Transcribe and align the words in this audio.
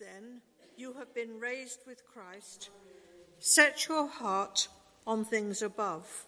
Then, 0.00 0.40
you 0.76 0.94
have 0.94 1.14
been 1.14 1.38
raised 1.38 1.80
with 1.86 2.06
Christ. 2.06 2.70
Set 3.38 3.86
your 3.86 4.08
heart 4.08 4.68
on 5.06 5.24
things 5.24 5.60
above, 5.60 6.24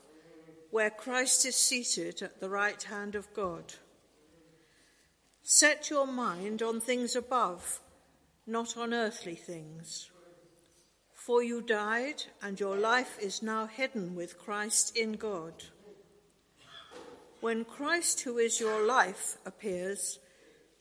where 0.70 0.90
Christ 0.90 1.46
is 1.46 1.56
seated 1.56 2.20
at 2.22 2.38
the 2.40 2.50
right 2.50 2.80
hand 2.82 3.14
of 3.14 3.32
God. 3.32 3.74
Set 5.42 5.88
your 5.88 6.06
mind 6.06 6.62
on 6.62 6.80
things 6.80 7.16
above, 7.16 7.80
not 8.46 8.76
on 8.76 8.92
earthly 8.92 9.34
things. 9.34 10.10
For 11.14 11.42
you 11.42 11.62
died, 11.62 12.24
and 12.42 12.60
your 12.60 12.76
life 12.76 13.18
is 13.20 13.42
now 13.42 13.66
hidden 13.66 14.14
with 14.14 14.38
Christ 14.38 14.96
in 14.96 15.14
God. 15.14 15.54
When 17.40 17.64
Christ, 17.64 18.20
who 18.20 18.36
is 18.36 18.60
your 18.60 18.86
life, 18.86 19.38
appears, 19.46 20.18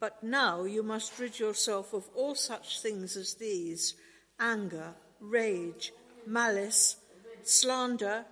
but 0.00 0.22
now 0.22 0.64
you 0.64 0.82
must 0.82 1.18
rid 1.18 1.38
yourself 1.38 1.92
of 1.92 2.08
all 2.16 2.34
such 2.34 2.80
things 2.80 3.16
as 3.16 3.34
these 3.34 3.94
anger, 4.40 4.94
rage, 5.20 5.92
malice, 6.26 6.96
slander, 7.44 8.24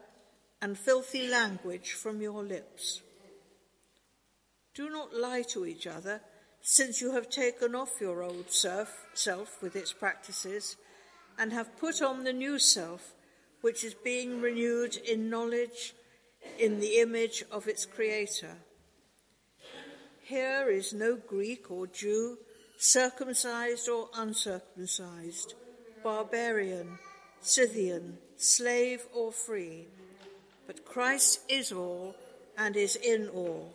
and 0.63 0.79
filthy 0.79 1.29
language 1.29 1.93
from 1.93 2.23
your 2.23 2.43
lips. 2.43 3.03
Do 4.75 4.89
not 4.89 5.15
lie 5.15 5.43
to 5.51 5.67
each 5.67 5.87
other, 5.87 6.23
since 6.63 7.01
you 7.01 7.13
have 7.13 7.29
taken 7.29 7.75
off 7.75 8.01
your 8.01 8.23
old 8.23 8.51
self, 8.51 9.63
with 9.63 9.77
its 9.77 9.93
practices 9.93 10.77
and 11.39 11.53
have 11.53 11.79
put 11.79 12.03
on 12.03 12.25
the 12.25 12.33
new 12.33 12.59
self, 12.59 13.13
which 13.61 13.85
is 13.85 13.95
being 13.95 14.41
renewed 14.41 14.97
in 14.97 15.31
knowledge 15.31 15.95
in 16.59 16.81
the 16.81 17.01
image 17.01 17.45
of 17.51 17.69
its 17.69 17.85
creator. 17.85 18.57
Here 20.29 20.69
is 20.69 20.93
no 20.93 21.17
Greek 21.17 21.71
or 21.71 21.87
Jew, 21.87 22.37
circumcised 22.77 23.89
or 23.89 24.11
uncircumcised, 24.15 25.55
barbarian, 26.05 26.99
Scythian, 27.41 28.19
slave 28.37 29.07
or 29.15 29.33
free, 29.33 29.87
but 30.67 30.85
Christ 30.85 31.41
is 31.49 31.73
all 31.73 32.15
and 32.59 32.77
is 32.77 32.97
in 32.97 33.29
all. 33.29 33.73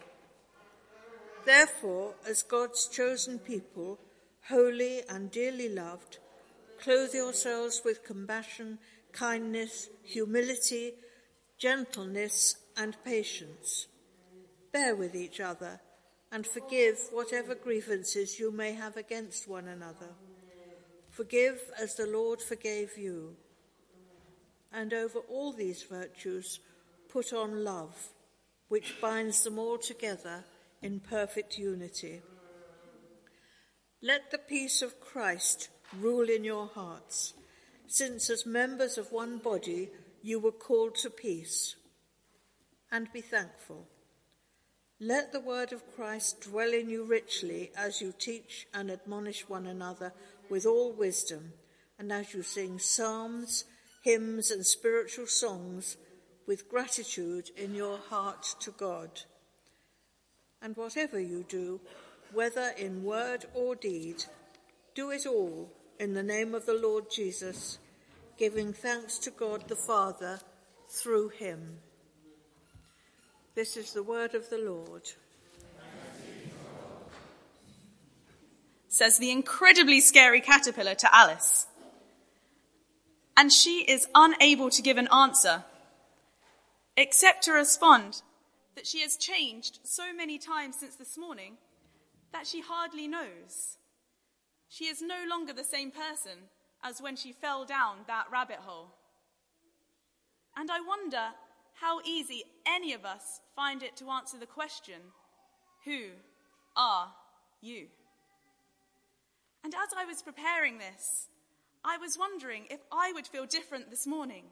Therefore, 1.44 2.14
as 2.30 2.44
God's 2.44 2.88
chosen 2.88 3.40
people, 3.40 3.98
holy 4.48 5.02
and 5.10 5.32
dearly 5.32 5.70
loved, 5.70 6.20
clothe 6.80 7.16
yourselves 7.16 7.82
with 7.84 8.06
compassion, 8.06 8.78
kindness, 9.12 9.90
humility, 10.04 10.94
gentleness, 11.58 12.58
and 12.78 12.96
patience. 13.04 13.88
Bear 14.72 14.96
with 14.96 15.16
each 15.16 15.40
other 15.40 15.80
and 16.34 16.48
forgive 16.48 16.98
whatever 17.12 17.54
grievances 17.54 18.40
you 18.40 18.52
may 18.52 18.74
have 18.74 18.98
against 18.98 19.48
one 19.48 19.68
another. 19.68 20.10
Forgive 21.12 21.62
as 21.80 21.94
the 21.94 22.08
Lord 22.08 22.42
forgave 22.42 22.98
you. 22.98 23.36
And 24.74 24.92
over 24.96 25.20
all 25.30 25.54
these 25.54 25.84
virtues, 25.84 26.60
put 27.08 27.34
on 27.34 27.64
love, 27.64 27.96
which 28.68 29.00
binds 29.00 29.44
them 29.44 29.60
all 29.60 29.78
together 29.78 30.44
in 30.82 31.00
perfect 31.00 31.60
unity. 31.60 32.24
Let 34.02 34.32
the 34.32 34.40
peace 34.40 34.82
of 34.82 35.00
Christ 35.00 35.70
rule 36.00 36.28
in 36.28 36.44
your 36.44 36.66
hearts, 36.66 37.36
since 37.86 38.32
as 38.32 38.44
members 38.44 38.98
of 38.98 39.12
one 39.12 39.38
body 39.38 39.92
you 40.24 40.40
were 40.40 40.52
called 40.52 40.96
to 40.96 41.12
peace. 41.12 41.76
And 42.92 43.14
be 43.14 43.22
thankful. 43.22 43.88
Let 45.06 45.34
the 45.34 45.42
word 45.42 45.74
of 45.74 45.84
Christ 45.98 46.40
dwell 46.50 46.72
in 46.72 46.90
you 46.90 47.04
richly 47.04 47.72
as 47.76 48.00
you 48.00 48.14
teach 48.18 48.68
and 48.74 48.90
admonish 48.90 49.50
one 49.50 49.68
another 49.68 50.14
with 50.50 50.66
all 50.66 50.94
wisdom, 50.94 51.52
and 52.00 52.10
as 52.10 52.34
you 52.34 52.42
sing 52.42 52.80
psalms, 52.80 53.66
hymns, 54.02 54.50
and 54.50 54.66
spiritual 54.66 55.28
songs 55.28 55.98
with 56.48 56.70
gratitude 56.70 57.50
in 57.58 57.76
your 57.76 57.98
heart 57.98 58.46
to 58.62 58.72
God. 58.72 59.10
And 60.62 60.78
whatever 60.78 61.20
you 61.20 61.44
do, 61.50 61.82
whether 62.32 62.72
in 62.78 63.04
word 63.04 63.44
or 63.54 63.76
deed, 63.76 64.24
do 64.96 65.12
it 65.12 65.26
all 65.26 65.70
in 66.00 66.14
the 66.14 66.24
name 66.24 66.56
of 66.56 66.66
the 66.66 66.80
Lord 66.82 67.12
Jesus, 67.12 67.78
giving 68.38 68.72
thanks 68.72 69.18
to 69.20 69.32
God 69.32 69.68
the 69.68 69.76
Father 69.76 70.40
through 70.88 71.28
him. 71.28 71.80
This 73.56 73.78
is 73.78 73.94
the 73.94 74.02
word 74.02 74.34
of 74.34 74.50
the 74.50 74.58
Lord. 74.58 75.04
Says 78.88 79.20
the 79.20 79.30
incredibly 79.30 80.02
scary 80.02 80.42
caterpillar 80.42 80.96
to 80.96 81.16
Alice. 81.16 81.68
And 83.38 83.52
she 83.52 83.82
is 83.82 84.08
unable 84.16 84.72
to 84.72 84.82
give 84.82 84.98
an 84.98 85.08
answer, 85.14 85.66
except 86.98 87.44
to 87.44 87.52
respond 87.52 88.24
that 88.76 88.88
she 88.88 89.02
has 89.02 89.18
changed 89.18 89.80
so 89.84 90.12
many 90.12 90.40
times 90.40 90.78
since 90.80 90.96
this 90.96 91.16
morning 91.16 91.58
that 92.32 92.48
she 92.48 92.62
hardly 92.62 93.08
knows. 93.08 93.78
She 94.68 94.86
is 94.86 95.00
no 95.00 95.26
longer 95.30 95.54
the 95.54 95.64
same 95.64 95.92
person 95.92 96.50
as 96.84 97.02
when 97.02 97.16
she 97.16 97.32
fell 97.32 97.66
down 97.66 97.98
that 98.08 98.26
rabbit 98.32 98.60
hole. 98.62 98.96
And 100.58 100.72
I 100.72 100.80
wonder 100.82 101.34
how 101.74 102.00
easy 102.06 102.44
any 102.66 102.94
of 102.94 103.06
us 103.06 103.42
find 103.56 103.84
it 103.84 103.96
to 103.98 104.10
answer 104.10 104.38
the 104.38 104.46
question, 104.46 105.02
Who 105.86 106.10
are 106.76 107.12
you? 107.62 107.88
And 109.64 109.74
as 109.74 109.90
I 109.98 110.06
was 110.06 110.22
preparing 110.22 110.78
this, 110.78 111.30
I 111.86 111.98
was 111.98 112.18
wondering 112.18 112.66
if 112.70 112.80
I 112.92 113.12
would 113.14 113.28
feel 113.28 113.46
different 113.46 113.90
this 113.90 114.08
morning. 114.08 114.46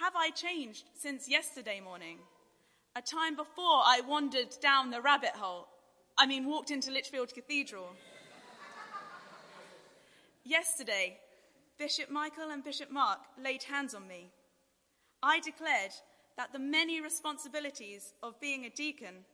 Have 0.00 0.14
I 0.16 0.30
changed 0.30 0.84
since 0.94 1.28
yesterday 1.28 1.80
morning? 1.80 2.18
A 2.94 3.02
time 3.02 3.36
before 3.36 3.82
I 3.84 4.00
wandered 4.06 4.56
down 4.60 4.90
the 4.90 5.00
rabbit 5.00 5.30
hole. 5.34 5.68
I 6.18 6.26
mean, 6.26 6.46
walked 6.46 6.70
into 6.70 6.90
Lichfield 6.90 7.32
Cathedral. 7.34 7.88
yesterday, 10.44 11.18
Bishop 11.78 12.10
Michael 12.10 12.50
and 12.50 12.64
Bishop 12.64 12.90
Mark 12.90 13.18
laid 13.42 13.62
hands 13.64 13.94
on 13.94 14.08
me. 14.08 14.30
I 15.26 15.40
declared 15.40 15.90
that 16.36 16.52
the 16.52 16.60
many 16.60 17.00
responsibilities 17.00 18.14
of 18.22 18.40
being 18.40 18.64
a 18.64 18.70
deacon 18.70 19.24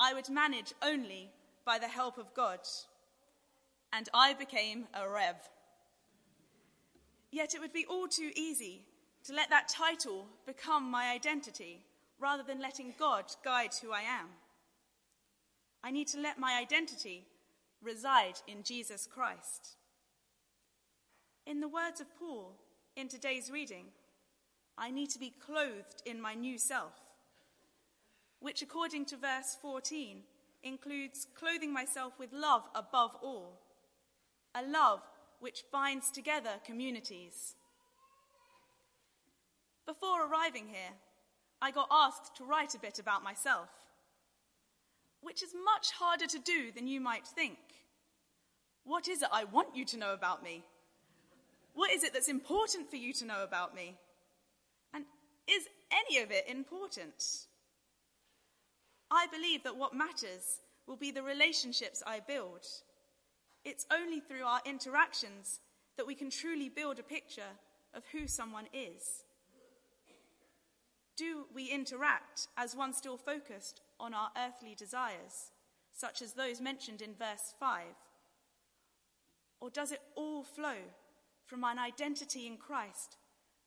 I 0.00 0.12
would 0.12 0.28
manage 0.28 0.74
only 0.82 1.30
by 1.64 1.78
the 1.78 1.86
help 1.86 2.18
of 2.18 2.34
God. 2.34 2.58
And 3.92 4.08
I 4.12 4.34
became 4.34 4.88
a 4.92 5.08
Rev. 5.08 5.36
Yet 7.30 7.54
it 7.54 7.60
would 7.60 7.72
be 7.72 7.86
all 7.88 8.08
too 8.08 8.32
easy 8.34 8.82
to 9.22 9.32
let 9.32 9.50
that 9.50 9.68
title 9.68 10.26
become 10.46 10.90
my 10.90 11.12
identity 11.12 11.84
rather 12.18 12.42
than 12.42 12.60
letting 12.60 12.94
God 12.98 13.26
guide 13.44 13.74
who 13.80 13.92
I 13.92 14.00
am. 14.00 14.26
I 15.84 15.92
need 15.92 16.08
to 16.08 16.20
let 16.20 16.40
my 16.40 16.58
identity 16.60 17.28
reside 17.80 18.40
in 18.48 18.64
Jesus 18.64 19.06
Christ. 19.06 19.76
In 21.46 21.60
the 21.60 21.68
words 21.68 22.00
of 22.00 22.18
Paul 22.18 22.56
in 22.96 23.06
today's 23.06 23.48
reading, 23.48 23.84
I 24.82 24.90
need 24.90 25.10
to 25.10 25.18
be 25.18 25.34
clothed 25.44 26.02
in 26.06 26.22
my 26.22 26.32
new 26.32 26.56
self, 26.56 26.94
which, 28.40 28.62
according 28.62 29.04
to 29.06 29.16
verse 29.18 29.54
14, 29.60 30.22
includes 30.62 31.26
clothing 31.38 31.70
myself 31.70 32.14
with 32.18 32.32
love 32.32 32.62
above 32.74 33.14
all, 33.22 33.60
a 34.54 34.62
love 34.62 35.02
which 35.38 35.64
binds 35.70 36.10
together 36.10 36.52
communities. 36.64 37.56
Before 39.86 40.26
arriving 40.26 40.68
here, 40.68 40.94
I 41.60 41.72
got 41.72 41.88
asked 41.90 42.36
to 42.36 42.44
write 42.44 42.74
a 42.74 42.78
bit 42.78 42.98
about 42.98 43.22
myself, 43.22 43.68
which 45.20 45.42
is 45.42 45.50
much 45.62 45.90
harder 45.90 46.26
to 46.26 46.38
do 46.38 46.72
than 46.74 46.86
you 46.86 47.02
might 47.02 47.26
think. 47.26 47.58
What 48.84 49.08
is 49.08 49.20
it 49.20 49.28
I 49.30 49.44
want 49.44 49.76
you 49.76 49.84
to 49.84 49.98
know 49.98 50.14
about 50.14 50.42
me? 50.42 50.64
What 51.74 51.90
is 51.90 52.02
it 52.02 52.14
that's 52.14 52.30
important 52.30 52.88
for 52.88 52.96
you 52.96 53.12
to 53.12 53.26
know 53.26 53.44
about 53.44 53.74
me? 53.74 53.98
Is 55.50 55.68
any 55.90 56.22
of 56.22 56.30
it 56.30 56.48
important? 56.48 57.46
I 59.10 59.26
believe 59.26 59.64
that 59.64 59.76
what 59.76 59.94
matters 59.94 60.60
will 60.86 60.96
be 60.96 61.10
the 61.10 61.22
relationships 61.22 62.02
I 62.06 62.20
build. 62.20 62.66
It's 63.64 63.86
only 63.92 64.20
through 64.20 64.44
our 64.44 64.60
interactions 64.64 65.60
that 65.96 66.06
we 66.06 66.14
can 66.14 66.30
truly 66.30 66.68
build 66.68 66.98
a 66.98 67.02
picture 67.02 67.58
of 67.94 68.04
who 68.12 68.26
someone 68.26 68.66
is? 68.72 69.24
Do 71.16 71.44
we 71.54 71.66
interact 71.66 72.48
as 72.56 72.76
one 72.76 72.94
still 72.94 73.16
focused 73.16 73.82
on 73.98 74.14
our 74.14 74.30
earthly 74.36 74.74
desires, 74.74 75.50
such 75.92 76.22
as 76.22 76.32
those 76.32 76.60
mentioned 76.60 77.02
in 77.02 77.14
verse 77.14 77.54
5? 77.58 77.82
Or 79.60 79.68
does 79.68 79.92
it 79.92 80.00
all 80.16 80.42
flow 80.42 80.76
from 81.44 81.64
an 81.64 81.78
identity 81.78 82.46
in 82.46 82.56
Christ 82.56 83.18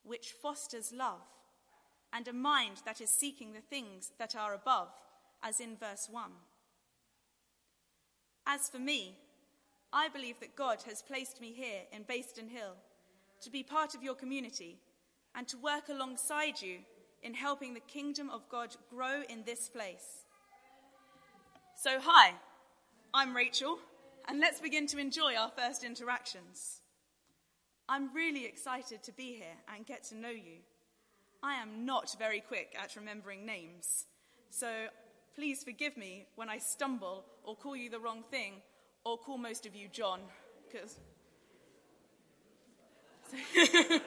which 0.03 0.33
fosters 0.41 0.91
love 0.91 1.21
and 2.13 2.27
a 2.27 2.33
mind 2.33 2.81
that 2.85 3.01
is 3.01 3.09
seeking 3.09 3.53
the 3.53 3.61
things 3.61 4.11
that 4.19 4.35
are 4.35 4.53
above, 4.53 4.89
as 5.41 5.59
in 5.59 5.75
verse 5.75 6.07
1? 6.09 6.31
As 8.45 8.69
for 8.69 8.79
me, 8.79 9.17
I 9.91 10.09
believe 10.09 10.39
that 10.39 10.55
God 10.55 10.83
has 10.85 11.01
placed 11.01 11.39
me 11.39 11.53
here 11.53 11.81
in 11.91 12.03
Bayston 12.03 12.49
Hill 12.49 12.75
to 13.41 13.49
be 13.49 13.63
part 13.63 13.95
of 13.95 14.03
your 14.03 14.15
community 14.15 14.79
and 15.35 15.47
to 15.47 15.57
work 15.57 15.89
alongside 15.89 16.61
you 16.61 16.79
in 17.21 17.33
helping 17.33 17.73
the 17.73 17.79
kingdom 17.79 18.29
of 18.29 18.49
God 18.49 18.75
grow 18.89 19.21
in 19.29 19.43
this 19.45 19.69
place. 19.69 20.25
So, 21.75 21.99
hi, 21.99 22.33
I'm 23.13 23.35
Rachel, 23.35 23.79
and 24.27 24.39
let's 24.39 24.59
begin 24.59 24.87
to 24.87 24.97
enjoy 24.97 25.35
our 25.35 25.51
first 25.57 25.83
interactions. 25.83 26.81
I'm 27.87 28.13
really 28.13 28.45
excited 28.45 29.03
to 29.03 29.11
be 29.11 29.33
here 29.33 29.57
and 29.73 29.85
get 29.85 30.03
to 30.05 30.15
know 30.15 30.29
you. 30.29 30.59
I 31.43 31.55
am 31.55 31.85
not 31.85 32.15
very 32.17 32.39
quick 32.39 32.73
at 32.81 32.95
remembering 32.95 33.45
names, 33.45 34.05
so 34.49 34.87
please 35.35 35.63
forgive 35.63 35.97
me 35.97 36.25
when 36.35 36.49
I 36.49 36.57
stumble 36.57 37.25
or 37.43 37.55
call 37.55 37.75
you 37.75 37.89
the 37.89 37.99
wrong 37.99 38.23
thing 38.31 38.61
or 39.03 39.17
call 39.17 39.37
most 39.37 39.65
of 39.65 39.75
you 39.75 39.89
John, 39.91 40.21
because. 40.71 40.99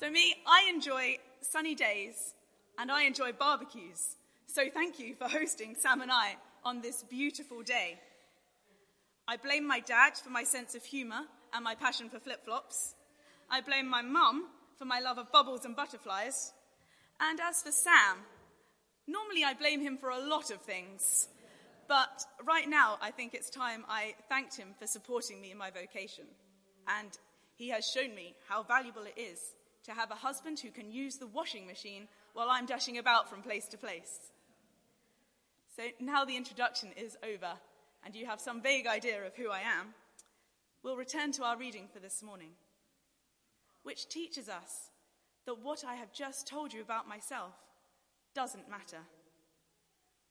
So, 0.00 0.10
me, 0.10 0.34
I 0.46 0.66
enjoy 0.70 1.18
sunny 1.42 1.74
days 1.74 2.32
and 2.78 2.90
I 2.90 3.02
enjoy 3.02 3.32
barbecues. 3.32 4.16
So, 4.46 4.62
thank 4.72 4.98
you 4.98 5.14
for 5.14 5.28
hosting 5.28 5.76
Sam 5.78 6.00
and 6.00 6.10
I 6.10 6.36
on 6.64 6.80
this 6.80 7.02
beautiful 7.02 7.62
day. 7.62 8.00
I 9.28 9.36
blame 9.36 9.68
my 9.68 9.80
dad 9.80 10.16
for 10.16 10.30
my 10.30 10.42
sense 10.42 10.74
of 10.74 10.82
humour 10.84 11.26
and 11.52 11.62
my 11.62 11.74
passion 11.74 12.08
for 12.08 12.18
flip 12.18 12.46
flops. 12.46 12.94
I 13.50 13.60
blame 13.60 13.88
my 13.88 14.02
mum 14.02 14.46
for 14.78 14.84
my 14.84 15.00
love 15.00 15.18
of 15.18 15.32
bubbles 15.32 15.64
and 15.64 15.74
butterflies. 15.74 16.52
And 17.20 17.40
as 17.40 17.62
for 17.62 17.72
Sam, 17.72 18.18
normally 19.06 19.44
I 19.44 19.54
blame 19.54 19.80
him 19.80 19.98
for 19.98 20.10
a 20.10 20.20
lot 20.20 20.50
of 20.50 20.60
things. 20.60 21.28
But 21.88 22.24
right 22.44 22.68
now, 22.68 22.98
I 23.02 23.10
think 23.10 23.34
it's 23.34 23.50
time 23.50 23.84
I 23.88 24.14
thanked 24.28 24.56
him 24.56 24.68
for 24.78 24.86
supporting 24.86 25.40
me 25.40 25.50
in 25.50 25.58
my 25.58 25.70
vocation. 25.70 26.26
And 26.86 27.10
he 27.56 27.70
has 27.70 27.90
shown 27.90 28.14
me 28.14 28.34
how 28.48 28.62
valuable 28.62 29.02
it 29.02 29.20
is 29.20 29.40
to 29.84 29.92
have 29.92 30.10
a 30.10 30.14
husband 30.14 30.60
who 30.60 30.70
can 30.70 30.90
use 30.90 31.16
the 31.16 31.26
washing 31.26 31.66
machine 31.66 32.06
while 32.32 32.48
I'm 32.48 32.66
dashing 32.66 32.98
about 32.98 33.28
from 33.28 33.42
place 33.42 33.66
to 33.68 33.76
place. 33.76 34.30
So 35.76 35.82
now 35.98 36.24
the 36.24 36.36
introduction 36.36 36.90
is 36.96 37.16
over, 37.24 37.52
and 38.04 38.14
you 38.14 38.26
have 38.26 38.40
some 38.40 38.62
vague 38.62 38.86
idea 38.86 39.24
of 39.24 39.34
who 39.34 39.50
I 39.50 39.60
am, 39.60 39.94
we'll 40.82 40.96
return 40.96 41.32
to 41.32 41.44
our 41.44 41.56
reading 41.56 41.88
for 41.92 42.00
this 42.00 42.22
morning, 42.22 42.50
which 43.82 44.08
teaches 44.08 44.48
us 44.48 44.90
that 45.46 45.62
what 45.62 45.84
I 45.84 45.94
have 45.94 46.12
just 46.12 46.46
told 46.46 46.72
you 46.72 46.82
about 46.82 47.08
myself 47.08 47.54
doesn't 48.34 48.70
matter. 48.70 49.04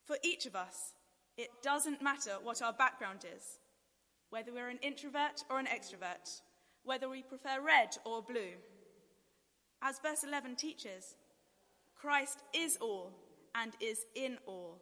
For 0.05 0.17
each 0.23 0.45
of 0.45 0.55
us, 0.55 0.93
it 1.37 1.49
doesn't 1.63 2.01
matter 2.01 2.37
what 2.41 2.61
our 2.61 2.73
background 2.73 3.25
is, 3.25 3.59
whether 4.29 4.53
we're 4.53 4.69
an 4.69 4.79
introvert 4.81 5.43
or 5.49 5.59
an 5.59 5.67
extrovert, 5.67 6.41
whether 6.83 7.09
we 7.09 7.21
prefer 7.21 7.61
red 7.61 7.97
or 8.05 8.21
blue 8.21 8.53
as 9.81 9.99
verse 9.99 10.23
11 10.23 10.55
teaches, 10.55 11.15
Christ 11.95 12.43
is 12.53 12.77
all 12.81 13.13
and 13.55 13.73
is 13.79 14.05
in 14.15 14.37
all. 14.45 14.81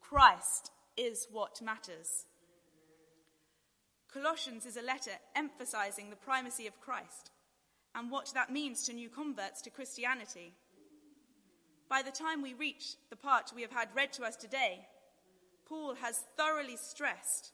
Christ 0.00 0.70
is 0.96 1.26
what 1.30 1.60
matters. 1.62 2.26
Colossians 4.12 4.64
is 4.64 4.76
a 4.76 4.82
letter 4.82 5.10
emphasizing 5.34 6.10
the 6.10 6.16
primacy 6.16 6.66
of 6.66 6.80
Christ 6.80 7.30
and 7.96 8.10
what 8.10 8.30
that 8.34 8.52
means 8.52 8.84
to 8.84 8.92
new 8.92 9.08
converts 9.08 9.62
to 9.62 9.70
Christianity. 9.70 10.52
By 11.88 12.02
the 12.02 12.10
time 12.10 12.42
we 12.42 12.52
reach 12.52 12.96
the 13.08 13.16
part 13.16 13.52
we 13.54 13.62
have 13.62 13.72
had 13.72 13.88
read 13.94 14.12
to 14.14 14.24
us 14.24 14.36
today, 14.36 14.86
Paul 15.66 15.94
has 15.94 16.24
thoroughly 16.36 16.76
stressed 16.76 17.52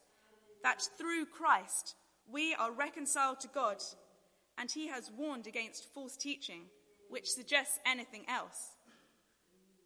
that 0.64 0.82
through 0.98 1.26
Christ 1.26 1.94
we 2.30 2.54
are 2.54 2.72
reconciled 2.72 3.40
to 3.40 3.48
God 3.48 3.76
and 4.58 4.70
he 4.70 4.88
has 4.88 5.12
warned 5.16 5.46
against 5.46 5.92
false 5.94 6.16
teaching, 6.16 6.62
which 7.08 7.30
suggests 7.30 7.78
anything 7.86 8.24
else. 8.28 8.76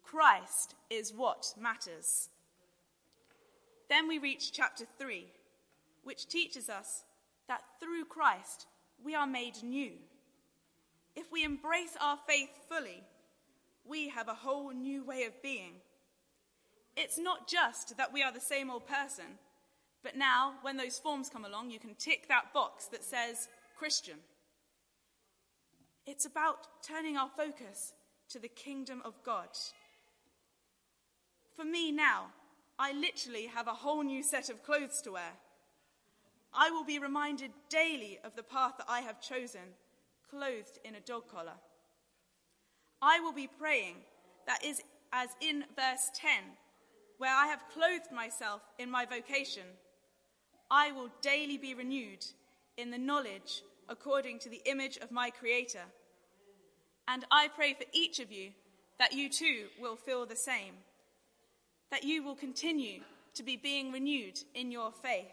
Christ 0.03 0.75
is 0.89 1.13
what 1.13 1.53
matters. 1.59 2.29
Then 3.89 4.07
we 4.07 4.17
reach 4.17 4.51
chapter 4.51 4.85
3, 4.97 5.27
which 6.03 6.27
teaches 6.27 6.69
us 6.69 7.03
that 7.47 7.61
through 7.79 8.05
Christ 8.05 8.65
we 9.03 9.13
are 9.13 9.27
made 9.27 9.61
new. 9.63 9.91
If 11.17 11.31
we 11.31 11.43
embrace 11.43 11.97
our 11.99 12.19
faith 12.27 12.51
fully, 12.69 13.01
we 13.83 14.09
have 14.09 14.27
a 14.27 14.35
whole 14.35 14.71
new 14.71 15.03
way 15.03 15.23
of 15.23 15.41
being. 15.41 15.73
It's 16.95 17.17
not 17.17 17.47
just 17.47 17.97
that 17.97 18.13
we 18.13 18.21
are 18.21 18.31
the 18.31 18.39
same 18.39 18.69
old 18.69 18.85
person, 18.85 19.25
but 20.03 20.15
now, 20.15 20.53
when 20.61 20.77
those 20.77 20.99
forms 20.99 21.27
come 21.27 21.43
along, 21.43 21.71
you 21.71 21.79
can 21.79 21.95
tick 21.95 22.27
that 22.27 22.53
box 22.53 22.85
that 22.89 23.03
says 23.03 23.49
Christian. 23.75 24.17
It's 26.05 26.27
about 26.27 26.67
turning 26.83 27.17
our 27.17 27.29
focus 27.35 27.93
to 28.29 28.37
the 28.37 28.47
kingdom 28.47 29.01
of 29.03 29.15
God. 29.23 29.49
For 31.55 31.65
me 31.65 31.91
now, 31.91 32.27
I 32.77 32.93
literally 32.93 33.47
have 33.47 33.67
a 33.67 33.73
whole 33.73 34.03
new 34.03 34.21
set 34.21 34.51
of 34.51 34.61
clothes 34.61 35.01
to 35.01 35.13
wear. 35.13 35.33
I 36.53 36.69
will 36.69 36.85
be 36.85 36.99
reminded 36.99 37.49
daily 37.69 38.19
of 38.23 38.35
the 38.35 38.43
path 38.43 38.73
that 38.77 38.85
I 38.87 39.01
have 39.01 39.19
chosen, 39.19 39.73
clothed 40.29 40.79
in 40.83 40.95
a 40.95 40.99
dog 40.99 41.23
collar. 41.31 41.57
I 43.01 43.19
will 43.19 43.33
be 43.33 43.47
praying 43.47 43.95
that 44.47 44.63
is 44.63 44.81
as 45.13 45.29
in 45.41 45.63
verse 45.75 46.09
10, 46.15 46.31
where 47.17 47.33
I 47.33 47.47
have 47.47 47.63
clothed 47.73 48.11
myself 48.11 48.61
in 48.77 48.89
my 48.89 49.05
vocation. 49.05 49.63
I 50.69 50.91
will 50.91 51.09
daily 51.21 51.57
be 51.57 51.73
renewed 51.73 52.25
in 52.77 52.91
the 52.91 52.97
knowledge 52.97 53.61
according 53.89 54.39
to 54.39 54.49
the 54.49 54.61
image 54.65 54.97
of 54.97 55.11
my 55.11 55.29
Creator. 55.29 55.85
And 57.07 57.25
I 57.31 57.47
pray 57.47 57.73
for 57.73 57.85
each 57.93 58.19
of 58.19 58.31
you 58.31 58.51
that 58.99 59.13
you 59.13 59.29
too 59.29 59.67
will 59.79 59.95
feel 59.95 60.25
the 60.25 60.35
same, 60.35 60.73
that 61.91 62.03
you 62.03 62.23
will 62.23 62.35
continue 62.35 63.01
to 63.35 63.43
be 63.43 63.55
being 63.55 63.91
renewed 63.91 64.39
in 64.55 64.71
your 64.71 64.91
faith. 64.91 65.31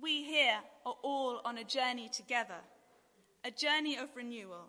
We 0.00 0.24
here 0.24 0.58
are 0.84 0.96
all 1.02 1.40
on 1.44 1.56
a 1.58 1.64
journey 1.64 2.10
together, 2.12 2.60
a 3.46 3.50
journey 3.52 3.96
of 3.96 4.08
renewal, 4.16 4.66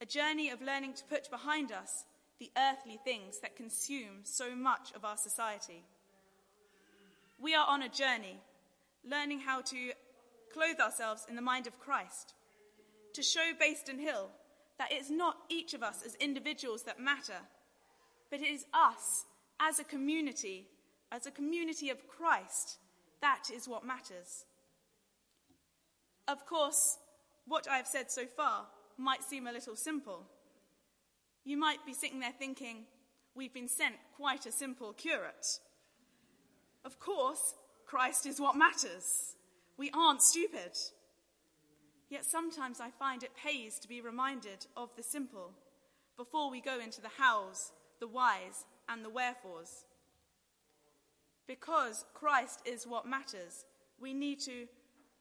a 0.00 0.06
journey 0.06 0.50
of 0.50 0.60
learning 0.60 0.92
to 0.92 1.04
put 1.04 1.30
behind 1.30 1.70
us 1.70 2.04
the 2.40 2.50
earthly 2.58 2.98
things 3.04 3.38
that 3.38 3.54
consume 3.54 4.24
so 4.24 4.56
much 4.56 4.90
of 4.96 5.04
our 5.04 5.16
society. 5.16 5.84
We 7.40 7.54
are 7.54 7.66
on 7.68 7.82
a 7.82 7.88
journey, 7.88 8.40
learning 9.08 9.40
how 9.40 9.60
to 9.60 9.92
clothe 10.52 10.80
ourselves 10.80 11.24
in 11.28 11.36
the 11.36 11.40
mind 11.40 11.68
of 11.68 11.78
Christ, 11.78 12.34
to 13.14 13.22
show 13.22 13.52
Bayston 13.60 14.00
Hill 14.00 14.30
that 14.78 14.90
it's 14.90 15.10
not 15.10 15.36
each 15.48 15.72
of 15.72 15.84
us 15.84 16.02
as 16.04 16.16
individuals 16.16 16.82
that 16.84 16.98
matter, 16.98 17.46
but 18.28 18.40
it 18.40 18.48
is 18.48 18.64
us 18.74 19.24
as 19.60 19.78
a 19.78 19.84
community, 19.84 20.66
as 21.12 21.26
a 21.26 21.30
community 21.30 21.90
of 21.90 22.08
Christ, 22.08 22.78
that 23.20 23.44
is 23.54 23.68
what 23.68 23.86
matters. 23.86 24.46
Of 26.26 26.44
course, 26.44 26.98
what 27.50 27.68
I 27.68 27.78
have 27.78 27.88
said 27.88 28.12
so 28.12 28.26
far 28.26 28.66
might 28.96 29.24
seem 29.24 29.48
a 29.48 29.52
little 29.52 29.74
simple. 29.74 30.22
You 31.44 31.56
might 31.56 31.84
be 31.84 31.92
sitting 31.92 32.20
there 32.20 32.32
thinking, 32.38 32.84
we've 33.34 33.52
been 33.52 33.68
sent 33.68 33.96
quite 34.16 34.46
a 34.46 34.52
simple 34.52 34.92
curate. 34.92 35.58
Of 36.84 37.00
course, 37.00 37.56
Christ 37.86 38.24
is 38.24 38.40
what 38.40 38.56
matters. 38.56 39.34
We 39.76 39.90
aren't 39.92 40.22
stupid. 40.22 40.78
Yet 42.08 42.24
sometimes 42.24 42.80
I 42.80 42.90
find 42.90 43.24
it 43.24 43.32
pays 43.34 43.80
to 43.80 43.88
be 43.88 44.00
reminded 44.00 44.66
of 44.76 44.90
the 44.96 45.02
simple 45.02 45.50
before 46.16 46.52
we 46.52 46.60
go 46.60 46.78
into 46.78 47.00
the 47.00 47.08
hows, 47.18 47.72
the 47.98 48.06
whys, 48.06 48.64
and 48.88 49.04
the 49.04 49.10
wherefores. 49.10 49.86
Because 51.48 52.04
Christ 52.14 52.60
is 52.64 52.86
what 52.86 53.08
matters, 53.08 53.64
we 54.00 54.14
need 54.14 54.38
to 54.42 54.66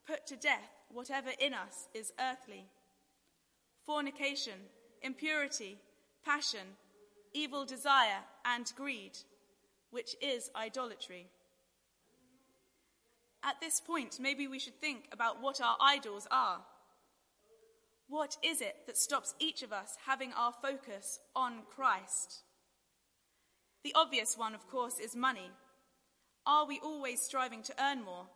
put 0.06 0.28
to 0.28 0.36
death 0.36 0.79
whatever 0.92 1.30
in 1.40 1.54
us 1.54 1.88
is 1.94 2.14
earthly 2.20 2.66
fornication, 3.86 4.54
impurity, 5.02 5.80
passion, 6.24 6.76
evil 7.34 7.66
desire, 7.66 8.20
and 8.46 8.72
greed, 8.76 9.18
which 9.90 10.16
is 10.22 10.52
idolatry. 10.56 11.26
At 13.44 13.60
this 13.62 13.80
point, 13.80 14.20
maybe 14.20 14.48
we 14.48 14.60
should 14.60 14.80
think 14.80 15.06
about 15.12 15.42
what 15.42 15.60
our 15.60 15.76
idols 15.82 16.28
are. 16.30 16.60
What 18.08 18.38
is 18.44 18.62
it 18.62 18.76
that 18.86 18.98
stops 18.98 19.34
each 19.40 19.64
of 19.64 19.72
us 19.72 19.98
having 20.06 20.34
our 20.34 20.54
focus 20.62 21.20
on 21.36 21.62
Christ? 21.76 22.44
The 23.84 23.94
obvious 23.96 24.38
one, 24.38 24.54
of 24.54 24.68
course, 24.68 25.00
is 25.00 25.16
money. 25.16 25.52
Are 26.46 26.68
we 26.68 26.80
always 26.84 27.22
striving 27.22 27.64
to 27.64 27.84
earn 27.84 28.04
more, 28.04 28.28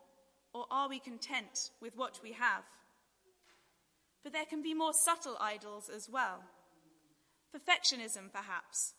or 0.54 0.66
are 0.70 0.88
we 0.88 1.00
content 1.00 1.72
with 1.82 1.98
what 1.98 2.20
we 2.24 2.32
have? 2.34 2.64
But 4.24 4.34
there 4.34 4.46
can 4.46 4.62
be 4.62 4.74
more 4.74 4.94
subtle 4.94 5.38
idols 5.42 5.90
as 5.94 6.10
well. 6.10 6.44
Perfectionism, 7.54 8.32
perhaps, 8.32 8.94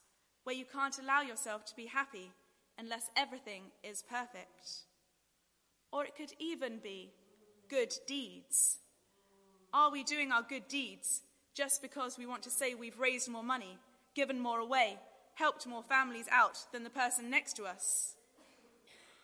where 0.44 0.54
you 0.54 0.64
can't 0.70 0.98
allow 0.98 1.22
yourself 1.22 1.64
to 1.66 1.76
be 1.76 1.86
happy 1.86 2.32
unless 2.78 3.10
everything 3.16 3.62
is 3.82 4.02
perfect. 4.02 4.84
Or 5.92 6.04
it 6.04 6.16
could 6.16 6.32
even 6.38 6.78
be 6.82 7.12
good 7.68 7.94
deeds. 8.06 8.78
Are 9.72 9.90
we 9.90 10.04
doing 10.04 10.30
our 10.30 10.42
good 10.42 10.68
deeds 10.68 11.22
just 11.54 11.82
because 11.82 12.18
we 12.18 12.26
want 12.26 12.42
to 12.42 12.50
say 12.50 12.74
we've 12.74 12.98
raised 12.98 13.30
more 13.30 13.42
money, 13.42 13.78
given 14.14 14.40
more 14.40 14.58
away, 14.58 14.98
helped 15.34 15.66
more 15.66 15.82
families 15.82 16.26
out 16.30 16.58
than 16.72 16.84
the 16.84 16.90
person 16.90 17.30
next 17.30 17.54
to 17.54 17.64
us? 17.64 18.16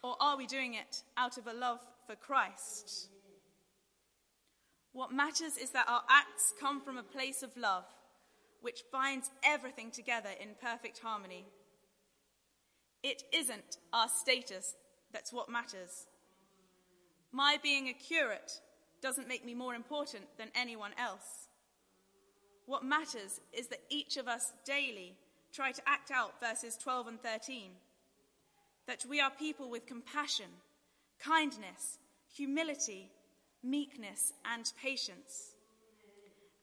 Or 0.02 0.16
are 0.20 0.37
we 0.37 0.46
doing 0.46 0.75
it 0.75 1.02
out 1.16 1.37
of 1.37 1.46
a 1.46 1.52
love 1.52 1.80
for 2.11 2.17
Christ? 2.17 3.09
What 4.93 5.12
matters 5.12 5.57
is 5.57 5.71
that 5.71 5.88
our 5.88 6.02
acts 6.11 6.52
come 6.59 6.81
from 6.81 6.99
a 6.99 7.05
place 7.05 7.45
of 7.45 7.57
love, 7.57 7.85
which 8.62 8.83
binds 8.93 9.31
everything 9.45 9.93
together 9.93 10.31
in 10.40 10.49
perfect 10.61 10.99
harmony. 10.99 11.47
It 13.05 13.23
isn't 13.33 13.76
our 13.93 14.09
status 14.09 14.75
that's 15.12 15.33
what 15.33 15.49
matters. 15.49 16.07
My 17.31 17.59
being 17.62 17.88
a 17.88 17.93
curate 17.93 18.61
doesn't 19.00 19.29
make 19.29 19.45
me 19.45 19.55
more 19.55 19.76
important 19.76 20.25
than 20.37 20.49
anyone 20.57 20.93
else. 20.99 21.49
What 22.67 22.85
matters 22.85 23.40
is 23.52 23.69
that 23.69 23.83
each 23.88 24.17
of 24.17 24.26
us 24.26 24.52
daily 24.67 25.14
try 25.52 25.71
to 25.71 25.83
act 25.87 26.11
out 26.11 26.40
verses 26.40 26.76
12 26.76 27.07
and 27.07 27.23
13. 27.23 27.71
That 28.88 29.05
we 29.09 29.21
are 29.21 29.31
people 29.31 29.71
with 29.71 29.87
compassion, 29.87 30.50
kindness, 31.25 31.99
humility, 32.35 33.11
meekness, 33.62 34.33
and 34.45 34.73
patience. 34.81 35.55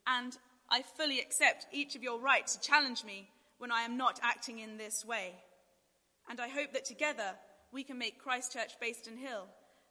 And 0.06 0.38
I 0.70 0.82
fully 0.82 1.20
accept 1.20 1.68
each 1.72 1.96
of 1.96 2.04
your 2.04 2.20
right 2.20 2.48
to 2.48 2.62
challenge 2.62 3.04
me 3.04 3.30
when 3.58 3.72
I 3.72 3.82
am 3.82 3.98
not 3.98 4.20
acting 4.24 4.60
in 4.60 4.78
this 4.78 5.06
way. 5.06 5.36
And 6.30 6.40
I 6.40 6.48
hope 6.48 6.74
that 6.74 6.86
together 6.86 7.36
we 7.72 7.84
can 7.84 7.98
make 7.98 8.22
Christchurch 8.22 8.80
Bayston 8.82 9.18
Hill 9.18 9.48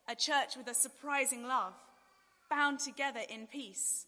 a 0.09 0.15
church 0.15 0.57
with 0.57 0.69
a 0.69 0.75
surprising 0.75 1.47
love, 1.47 1.73
bound 2.49 2.79
together 2.79 3.21
in 3.29 3.47
peace. 3.47 4.07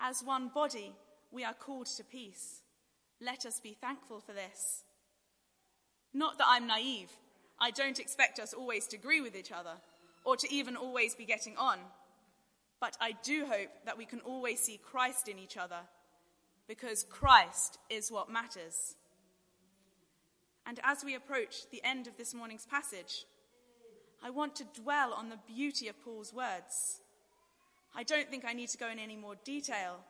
As 0.00 0.22
one 0.22 0.48
body, 0.54 0.92
we 1.32 1.44
are 1.44 1.54
called 1.54 1.86
to 1.96 2.04
peace. 2.04 2.60
Let 3.20 3.44
us 3.46 3.58
be 3.58 3.76
thankful 3.80 4.20
for 4.20 4.32
this. 4.32 4.84
Not 6.14 6.38
that 6.38 6.46
I'm 6.48 6.66
naive. 6.66 7.10
I 7.62 7.70
don't 7.70 8.00
expect 8.00 8.40
us 8.40 8.52
always 8.52 8.88
to 8.88 8.96
agree 8.96 9.20
with 9.20 9.36
each 9.36 9.52
other 9.52 9.74
or 10.24 10.36
to 10.36 10.52
even 10.52 10.74
always 10.74 11.14
be 11.14 11.24
getting 11.24 11.56
on. 11.56 11.78
But 12.80 12.96
I 13.00 13.12
do 13.22 13.46
hope 13.46 13.70
that 13.86 13.96
we 13.96 14.04
can 14.04 14.18
always 14.20 14.58
see 14.58 14.80
Christ 14.82 15.28
in 15.28 15.38
each 15.38 15.56
other 15.56 15.78
because 16.66 17.06
Christ 17.08 17.78
is 17.88 18.10
what 18.10 18.28
matters. 18.28 18.96
And 20.66 20.80
as 20.82 21.04
we 21.04 21.14
approach 21.14 21.70
the 21.70 21.80
end 21.84 22.08
of 22.08 22.16
this 22.16 22.34
morning's 22.34 22.66
passage, 22.66 23.26
I 24.24 24.30
want 24.30 24.56
to 24.56 24.82
dwell 24.82 25.12
on 25.12 25.28
the 25.28 25.38
beauty 25.46 25.86
of 25.86 26.02
Paul's 26.02 26.34
words. 26.34 27.00
I 27.94 28.02
don't 28.02 28.28
think 28.28 28.44
I 28.44 28.54
need 28.54 28.70
to 28.70 28.78
go 28.78 28.88
in 28.88 28.98
any 28.98 29.16
more 29.16 29.36
detail. 29.44 30.00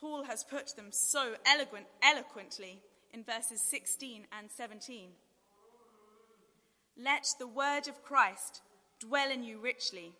Paul 0.00 0.24
has 0.24 0.42
put 0.42 0.74
them 0.74 0.88
so 0.90 1.34
eloquent, 1.46 1.86
eloquently 2.02 2.82
in 3.12 3.22
verses 3.22 3.60
16 3.60 4.26
and 4.36 4.50
17. 4.50 5.10
Let 6.98 7.26
the 7.38 7.46
word 7.46 7.88
of 7.88 8.02
Christ 8.02 8.62
dwell 9.00 9.30
in 9.30 9.42
you 9.42 9.58
richly. 9.58 10.12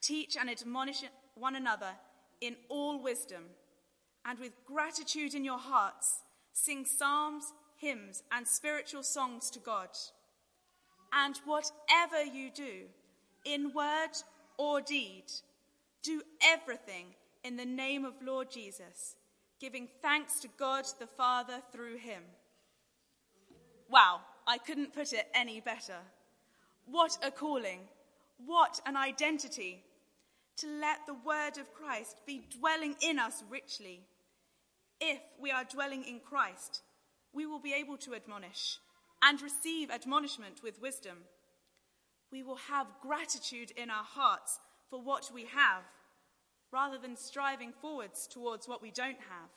Teach 0.00 0.36
and 0.36 0.48
admonish 0.48 1.02
one 1.34 1.56
another 1.56 1.92
in 2.40 2.54
all 2.68 3.02
wisdom, 3.02 3.44
and 4.24 4.38
with 4.38 4.52
gratitude 4.66 5.34
in 5.34 5.44
your 5.44 5.58
hearts, 5.58 6.22
sing 6.52 6.84
psalms, 6.84 7.52
hymns, 7.76 8.22
and 8.30 8.46
spiritual 8.46 9.02
songs 9.02 9.50
to 9.50 9.58
God. 9.58 9.88
And 11.12 11.38
whatever 11.44 12.22
you 12.22 12.50
do, 12.50 12.84
in 13.44 13.72
word 13.72 14.10
or 14.58 14.80
deed, 14.80 15.24
do 16.02 16.22
everything 16.42 17.06
in 17.42 17.56
the 17.56 17.64
name 17.64 18.04
of 18.04 18.14
Lord 18.24 18.50
Jesus, 18.50 19.16
giving 19.60 19.88
thanks 20.02 20.40
to 20.40 20.48
God 20.58 20.84
the 20.98 21.06
Father 21.06 21.62
through 21.72 21.96
him. 21.96 22.22
Wow, 23.88 24.20
I 24.46 24.58
couldn't 24.58 24.94
put 24.94 25.12
it 25.12 25.28
any 25.34 25.60
better. 25.60 25.98
What 26.86 27.18
a 27.22 27.30
calling! 27.30 27.80
What 28.44 28.80
an 28.86 28.96
identity! 28.96 29.82
To 30.58 30.66
let 30.66 31.06
the 31.06 31.14
word 31.14 31.58
of 31.58 31.74
Christ 31.74 32.20
be 32.26 32.46
dwelling 32.58 32.94
in 33.00 33.18
us 33.18 33.42
richly. 33.50 34.00
If 35.00 35.20
we 35.40 35.50
are 35.50 35.64
dwelling 35.64 36.04
in 36.04 36.20
Christ, 36.20 36.82
we 37.32 37.44
will 37.44 37.58
be 37.58 37.74
able 37.74 37.98
to 37.98 38.14
admonish 38.14 38.78
and 39.22 39.42
receive 39.42 39.90
admonishment 39.90 40.62
with 40.62 40.80
wisdom. 40.80 41.18
We 42.30 42.42
will 42.42 42.56
have 42.56 42.86
gratitude 43.02 43.72
in 43.76 43.90
our 43.90 44.04
hearts 44.04 44.58
for 44.88 45.00
what 45.00 45.30
we 45.34 45.42
have, 45.42 45.82
rather 46.72 46.98
than 46.98 47.16
striving 47.16 47.72
forwards 47.80 48.26
towards 48.26 48.68
what 48.68 48.80
we 48.80 48.90
don't 48.90 49.18
have. 49.18 49.50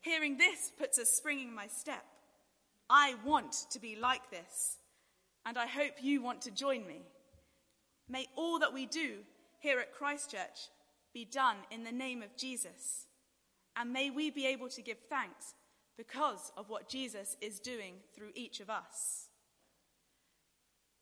Hearing 0.00 0.38
this 0.38 0.72
puts 0.76 0.98
a 0.98 1.06
spring 1.06 1.40
in 1.40 1.54
my 1.54 1.66
step. 1.66 2.04
I 2.88 3.14
want 3.24 3.52
to 3.70 3.80
be 3.80 3.96
like 3.96 4.30
this, 4.30 4.78
and 5.46 5.56
I 5.56 5.66
hope 5.66 6.02
you 6.02 6.22
want 6.22 6.42
to 6.42 6.50
join 6.50 6.86
me. 6.86 7.02
May 8.08 8.26
all 8.36 8.58
that 8.58 8.74
we 8.74 8.86
do 8.86 9.18
here 9.60 9.78
at 9.80 9.94
Christchurch 9.94 10.68
be 11.14 11.24
done 11.24 11.56
in 11.70 11.84
the 11.84 11.92
name 11.92 12.22
of 12.22 12.36
Jesus, 12.36 13.06
and 13.76 13.92
may 13.92 14.10
we 14.10 14.30
be 14.30 14.46
able 14.46 14.68
to 14.70 14.82
give 14.82 14.98
thanks 15.08 15.54
because 15.96 16.52
of 16.56 16.68
what 16.68 16.88
Jesus 16.88 17.36
is 17.40 17.60
doing 17.60 17.94
through 18.14 18.30
each 18.34 18.60
of 18.60 18.70
us. 18.70 19.28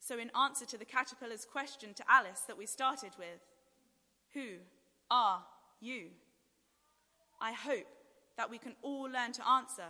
So, 0.01 0.19
in 0.19 0.31
answer 0.37 0.67
to 0.67 0.79
the 0.79 0.85
caterpillar's 0.85 1.45
question 1.45 1.95
to 1.95 2.05
Alice 2.09 2.41
that 2.47 2.59
we 2.59 2.67
started 2.67 3.13
with, 3.19 3.41
who 4.35 4.59
are 5.11 5.43
you? 5.81 6.09
I 7.41 7.53
hope 7.53 7.87
that 8.37 8.51
we 8.51 8.59
can 8.59 8.75
all 8.83 9.05
learn 9.05 9.33
to 9.33 9.49
answer 9.49 9.87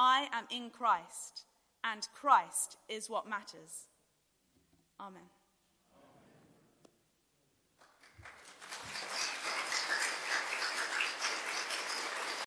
I 0.00 0.28
am 0.32 0.44
in 0.48 0.70
Christ, 0.70 1.42
and 1.82 2.06
Christ 2.14 2.76
is 2.88 3.10
what 3.10 3.28
matters. 3.28 3.88
Amen. 5.00 5.22